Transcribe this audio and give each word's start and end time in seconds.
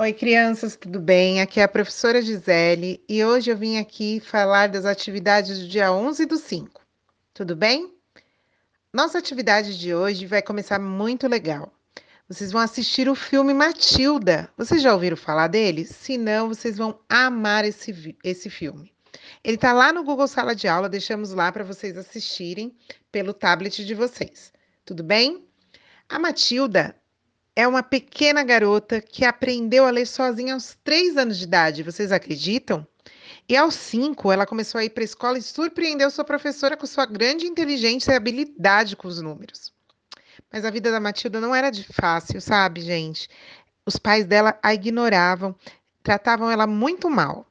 Oi, 0.00 0.12
crianças, 0.12 0.76
tudo 0.76 1.00
bem? 1.00 1.40
Aqui 1.40 1.58
é 1.58 1.64
a 1.64 1.68
professora 1.68 2.22
Gisele 2.22 3.02
e 3.08 3.24
hoje 3.24 3.50
eu 3.50 3.56
vim 3.56 3.78
aqui 3.78 4.20
falar 4.20 4.68
das 4.68 4.84
atividades 4.84 5.58
do 5.58 5.66
dia 5.66 5.92
11 5.92 6.24
do 6.24 6.36
5. 6.36 6.80
Tudo 7.34 7.56
bem? 7.56 7.92
Nossa 8.92 9.18
atividade 9.18 9.76
de 9.76 9.92
hoje 9.92 10.24
vai 10.24 10.40
começar 10.40 10.78
muito 10.78 11.26
legal. 11.26 11.72
Vocês 12.28 12.52
vão 12.52 12.60
assistir 12.60 13.08
o 13.08 13.16
filme 13.16 13.52
Matilda. 13.52 14.48
Vocês 14.56 14.80
já 14.80 14.94
ouviram 14.94 15.16
falar 15.16 15.48
dele? 15.48 15.84
Se 15.84 16.16
não, 16.16 16.46
vocês 16.46 16.78
vão 16.78 17.00
amar 17.08 17.64
esse, 17.64 18.16
esse 18.22 18.48
filme. 18.48 18.92
Ele 19.42 19.56
está 19.56 19.72
lá 19.72 19.92
no 19.92 20.04
Google 20.04 20.28
Sala 20.28 20.54
de 20.54 20.68
Aula, 20.68 20.88
deixamos 20.88 21.32
lá 21.32 21.50
para 21.50 21.64
vocês 21.64 21.98
assistirem 21.98 22.72
pelo 23.10 23.34
tablet 23.34 23.84
de 23.84 23.94
vocês. 23.94 24.52
Tudo 24.84 25.02
bem? 25.02 25.44
A 26.08 26.20
Matilda 26.20 26.94
é 27.58 27.66
uma 27.66 27.82
pequena 27.82 28.44
garota 28.44 29.00
que 29.00 29.24
aprendeu 29.24 29.84
a 29.84 29.90
ler 29.90 30.06
sozinha 30.06 30.54
aos 30.54 30.78
três 30.84 31.16
anos 31.16 31.38
de 31.38 31.42
idade. 31.42 31.82
Vocês 31.82 32.12
acreditam? 32.12 32.86
E 33.48 33.56
aos 33.56 33.74
cinco, 33.74 34.30
ela 34.30 34.46
começou 34.46 34.78
a 34.78 34.84
ir 34.84 34.90
para 34.90 35.02
a 35.02 35.04
escola 35.04 35.38
e 35.38 35.42
surpreendeu 35.42 36.08
sua 36.08 36.22
professora 36.24 36.76
com 36.76 36.86
sua 36.86 37.04
grande 37.04 37.46
inteligência 37.46 38.12
e 38.12 38.14
habilidade 38.14 38.94
com 38.94 39.08
os 39.08 39.20
números. 39.20 39.72
Mas 40.52 40.64
a 40.64 40.70
vida 40.70 40.92
da 40.92 41.00
Matilda 41.00 41.40
não 41.40 41.52
era 41.52 41.68
de 41.70 41.82
fácil, 41.82 42.40
sabe, 42.40 42.80
gente? 42.80 43.28
Os 43.84 43.96
pais 43.96 44.24
dela 44.24 44.56
a 44.62 44.72
ignoravam, 44.72 45.52
tratavam 46.00 46.48
ela 46.48 46.64
muito 46.64 47.10
mal. 47.10 47.44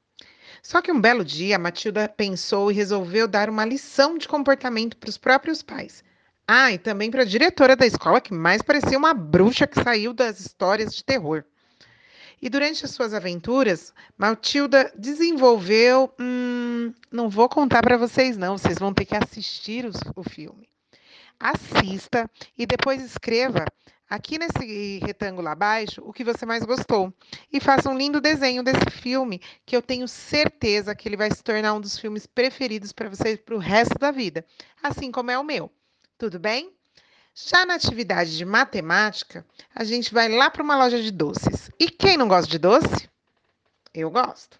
Só 0.64 0.81
que 0.81 0.89
um 0.89 1.02
belo 1.02 1.26
dia, 1.26 1.59
Matilda 1.59 2.08
pensou 2.08 2.72
e 2.72 2.73
resolveu 2.73 3.28
dar 3.28 3.50
uma 3.50 3.66
lição 3.66 4.17
de 4.17 4.26
comportamento 4.26 4.95
para 4.95 5.09
os 5.09 5.17
próprios 5.17 5.62
pais. 5.62 6.02
Ah, 6.48 6.72
e 6.72 6.78
também 6.78 7.12
para 7.12 7.24
a 7.24 7.26
diretora 7.26 7.76
da 7.76 7.86
escola, 7.86 8.22
que 8.22 8.34
mais 8.34 8.62
parecia 8.62 8.98
uma 8.98 9.14
bruxa 9.14 9.68
que 9.68 9.84
saiu 9.84 10.14
das 10.14 10.40
histórias 10.40 10.96
de 10.96 11.04
terror. 11.04 11.44
E 12.42 12.50
durante 12.50 12.86
as 12.86 12.92
suas 12.92 13.14
aventuras, 13.14 13.94
Matilda 14.18 14.94
desenvolveu. 14.98 16.09
Hum, 16.17 16.94
não 17.12 17.30
vou 17.30 17.50
contar 17.50 17.81
para 17.81 17.98
vocês, 17.98 18.38
não, 18.38 18.58
vocês 18.58 18.78
vão 18.78 18.94
ter 18.94 19.04
que 19.04 19.16
assistir 19.16 19.86
os, 19.86 19.98
o 20.16 20.23
filme. 20.23 20.70
Assista 21.38 22.30
e 22.58 22.66
depois 22.66 23.04
escreva 23.04 23.66
aqui 24.09 24.39
nesse 24.39 25.00
retângulo 25.00 25.50
abaixo 25.50 26.02
o 26.06 26.14
que 26.14 26.23
você 26.23 26.45
mais 26.45 26.64
gostou. 26.64 27.14
E 27.52 27.59
faça 27.59 27.89
um 27.89 27.98
lindo 27.98 28.22
desenho 28.22 28.64
desse 28.64 28.89
filme, 28.89 29.42
que 29.66 29.76
eu 29.76 29.82
tenho 29.82 30.08
certeza 30.08 30.95
que 30.95 31.09
ele 31.09 31.17
vai 31.17 31.30
se 31.30 31.44
tornar 31.44 31.73
um 31.73 31.82
dos 31.82 32.00
filmes 32.00 32.26
preferidos 32.26 32.94
para 32.94 33.09
vocês 33.09 33.38
para 33.38 33.56
o 33.56 33.59
resto 33.59 34.00
da 34.00 34.11
vida, 34.11 34.45
assim 34.82 35.11
como 35.11 35.30
é 35.30 35.38
o 35.38 35.44
meu. 35.44 35.70
Tudo 36.18 36.40
bem? 36.40 36.73
Já 37.36 37.64
na 37.64 37.76
atividade 37.76 38.36
de 38.36 38.44
matemática, 38.44 39.46
a 39.76 39.84
gente 39.84 40.12
vai 40.12 40.28
lá 40.28 40.50
para 40.50 40.64
uma 40.64 40.76
loja 40.76 41.00
de 41.00 41.12
doces. 41.12 41.70
E 41.80 41.92
quem 41.92 42.18
não 42.18 42.28
gosta 42.28 42.50
de 42.50 42.58
doce? 42.58 43.08
Eu 43.94 44.10
gosto. 44.10 44.60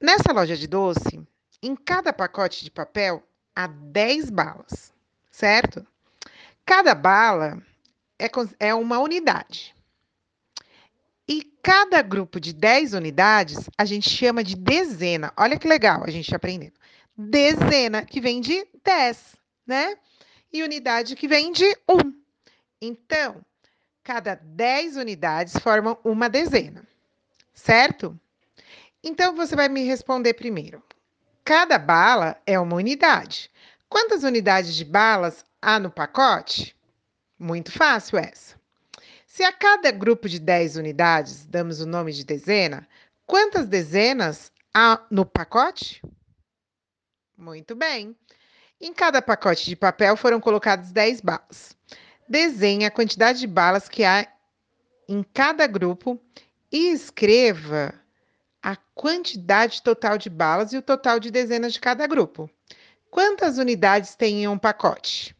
Nessa 0.00 0.32
loja 0.32 0.56
de 0.56 0.66
doce, 0.66 1.24
em 1.62 1.76
cada 1.76 2.12
pacote 2.12 2.64
de 2.64 2.72
papel 2.72 3.22
há 3.54 3.68
10 3.68 4.30
balas, 4.30 4.92
certo? 5.30 5.86
Cada 6.66 6.92
bala 6.92 7.62
é, 8.18 8.28
é 8.58 8.74
uma 8.74 8.98
unidade. 8.98 9.76
E 11.28 11.44
cada 11.62 12.02
grupo 12.02 12.40
de 12.40 12.52
10 12.52 12.94
unidades 12.94 13.70
a 13.78 13.84
gente 13.84 14.10
chama 14.10 14.42
de 14.42 14.56
dezena. 14.56 15.32
Olha 15.36 15.56
que 15.56 15.68
legal 15.68 16.02
a 16.02 16.10
gente 16.10 16.34
aprendendo. 16.34 16.74
Dezena, 17.16 18.04
que 18.04 18.20
vem 18.20 18.40
de 18.40 18.66
10 18.82 19.38
né? 19.70 19.96
E 20.52 20.64
unidade 20.64 21.14
que 21.14 21.28
vem 21.28 21.52
de 21.52 21.64
1. 21.88 22.12
Então, 22.82 23.40
cada 24.02 24.34
10 24.34 24.96
unidades 24.96 25.56
formam 25.62 25.96
uma 26.02 26.28
dezena, 26.28 26.84
certo? 27.54 28.18
Então, 29.02 29.36
você 29.36 29.54
vai 29.54 29.68
me 29.68 29.84
responder 29.84 30.34
primeiro. 30.34 30.82
Cada 31.44 31.78
bala 31.78 32.36
é 32.44 32.58
uma 32.58 32.74
unidade. 32.74 33.48
Quantas 33.88 34.24
unidades 34.24 34.74
de 34.74 34.84
balas 34.84 35.44
há 35.62 35.78
no 35.78 35.90
pacote? 35.90 36.76
Muito 37.38 37.70
fácil 37.70 38.18
essa. 38.18 38.58
Se 39.24 39.44
a 39.44 39.52
cada 39.52 39.92
grupo 39.92 40.28
de 40.28 40.40
10 40.40 40.76
unidades 40.76 41.46
damos 41.46 41.80
o 41.80 41.86
nome 41.86 42.12
de 42.12 42.24
dezena, 42.24 42.88
quantas 43.24 43.68
dezenas 43.68 44.50
há 44.74 45.06
no 45.10 45.24
pacote? 45.24 46.02
Muito 47.38 47.76
bem. 47.76 48.16
Em 48.80 48.94
cada 48.94 49.20
pacote 49.20 49.66
de 49.66 49.76
papel 49.76 50.16
foram 50.16 50.40
colocadas 50.40 50.90
10 50.90 51.20
balas. 51.20 51.76
Desenhe 52.26 52.86
a 52.86 52.90
quantidade 52.90 53.40
de 53.40 53.46
balas 53.46 53.88
que 53.88 54.04
há 54.04 54.26
em 55.06 55.22
cada 55.22 55.66
grupo 55.66 56.18
e 56.72 56.90
escreva 56.90 57.92
a 58.62 58.76
quantidade 58.94 59.82
total 59.82 60.16
de 60.16 60.30
balas 60.30 60.72
e 60.72 60.78
o 60.78 60.82
total 60.82 61.20
de 61.20 61.30
dezenas 61.30 61.74
de 61.74 61.80
cada 61.80 62.06
grupo. 62.06 62.48
Quantas 63.10 63.58
unidades 63.58 64.14
tem 64.14 64.44
em 64.44 64.48
um 64.48 64.56
pacote? 64.58 65.36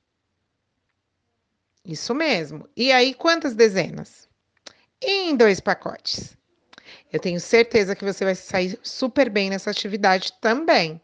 Isso 1.85 2.15
mesmo. 2.15 2.69
E 2.77 2.93
aí, 2.93 3.15
quantas 3.15 3.55
dezenas? 3.55 4.29
Em 5.01 5.35
dois 5.35 5.61
pacotes. 5.61 6.37
Eu 7.13 7.21
tenho 7.21 7.41
certeza 7.41 7.97
que 7.97 8.05
você 8.05 8.25
vai 8.25 8.35
sair 8.35 8.79
super 8.83 9.31
bem 9.31 9.49
nessa 9.49 9.71
atividade 9.71 10.33
também. 10.41 11.01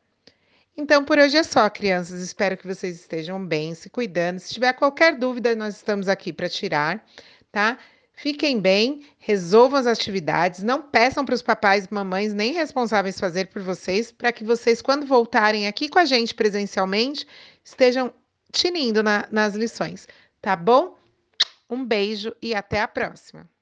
Então, 0.77 1.05
por 1.05 1.19
hoje 1.19 1.39
é 1.39 1.43
só, 1.43 1.71
crianças. 1.71 2.21
Espero 2.21 2.57
que 2.57 2.67
vocês 2.67 3.01
estejam 3.01 3.45
bem, 3.45 3.75
se 3.75 3.89
cuidando. 3.89 4.39
Se 4.39 4.53
tiver 4.53 4.75
qualquer 4.75 5.17
dúvida, 5.17 5.57
nós 5.57 5.77
estamos 5.77 6.07
aqui 6.07 6.33
para 6.33 6.49
tirar, 6.49 7.03
tá? 7.51 7.79
Fiquem 8.13 8.61
bem, 8.61 9.07
resolvam 9.19 9.79
as 9.79 9.87
atividades, 9.87 10.63
não 10.63 10.83
peçam 10.83 11.25
para 11.25 11.35
os 11.35 11.43
papais 11.43 11.87
mamães 11.89 12.33
nem 12.33 12.53
responsáveis 12.53 13.21
fazer 13.21 13.47
por 13.47 13.63
vocês, 13.63 14.11
para 14.11 14.33
que 14.33 14.43
vocês, 14.45 14.81
quando 14.81 15.07
voltarem 15.07 15.67
aqui 15.67 15.89
com 15.89 15.99
a 15.99 16.05
gente 16.05 16.35
presencialmente, 16.35 17.27
estejam 17.63 18.13
tinindo 18.53 19.03
na, 19.03 19.29
nas 19.31 19.55
lições, 19.55 20.09
tá 20.41 20.57
bom? 20.57 20.97
Um 21.69 21.85
beijo 21.85 22.35
e 22.41 22.55
até 22.55 22.81
a 22.81 22.89
próxima! 22.89 23.56